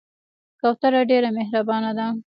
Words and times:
کوتره 0.61 1.01
ډېر 1.11 1.23
مهربانه 1.37 1.91
ده. 1.97 2.07